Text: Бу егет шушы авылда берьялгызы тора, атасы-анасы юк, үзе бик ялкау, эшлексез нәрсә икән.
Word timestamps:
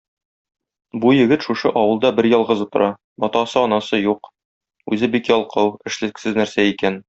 Бу 1.03 1.11
егет 1.15 1.43
шушы 1.47 1.71
авылда 1.81 2.11
берьялгызы 2.21 2.67
тора, 2.77 2.87
атасы-анасы 3.29 4.01
юк, 4.07 4.33
үзе 4.95 5.11
бик 5.17 5.31
ялкау, 5.37 5.71
эшлексез 5.93 6.43
нәрсә 6.43 6.71
икән. 6.75 6.99